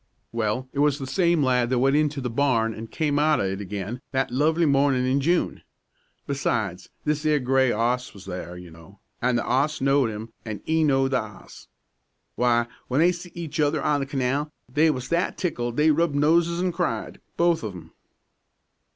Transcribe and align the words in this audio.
"Well, 0.31 0.67
it 0.73 0.79
was 0.79 0.97
the 0.97 1.05
same 1.05 1.43
lad 1.43 1.69
that 1.69 1.77
went 1.77 1.95
into 1.95 2.21
the 2.21 2.29
barn 2.31 2.73
an' 2.73 2.87
came 2.87 3.19
out 3.19 3.39
of 3.39 3.45
it 3.45 3.61
again 3.61 4.01
that 4.11 4.31
lovely 4.31 4.65
mornin' 4.65 5.05
in 5.05 5.21
June. 5.21 5.61
Besides, 6.25 6.89
this 7.05 7.23
'ere 7.23 7.37
gray 7.37 7.71
'oss 7.71 8.11
was 8.11 8.25
there, 8.25 8.57
you 8.57 8.71
know, 8.71 8.99
and 9.21 9.37
the 9.37 9.45
'oss 9.45 9.79
knowed 9.79 10.09
'im, 10.09 10.33
an' 10.43 10.61
'e 10.67 10.83
knowed 10.83 11.11
the 11.11 11.21
'oss. 11.21 11.67
W'y, 12.35 12.67
w'en 12.87 12.99
they 12.99 13.11
see 13.11 13.31
each 13.35 13.59
other 13.59 13.79
on 13.79 13.99
the 13.99 14.07
canal, 14.07 14.51
they 14.67 14.89
was 14.89 15.09
that 15.09 15.37
tickled 15.37 15.77
they 15.77 15.91
rubbed 15.91 16.15
noses 16.15 16.63
an' 16.63 16.71
cried, 16.71 17.21
both 17.37 17.61
of 17.61 17.75
'em." 17.75 17.91